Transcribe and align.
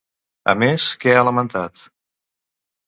A 0.53 0.55
més, 0.61 0.87
què 1.03 1.13
ha 1.13 1.21
lamentat? 1.31 1.87